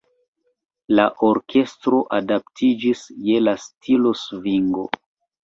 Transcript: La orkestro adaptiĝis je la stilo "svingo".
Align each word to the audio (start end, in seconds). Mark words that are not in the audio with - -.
La 0.99 1.03
orkestro 1.27 1.99
adaptiĝis 2.21 3.05
je 3.27 3.45
la 3.45 3.55
stilo 3.67 4.17
"svingo". 4.25 4.89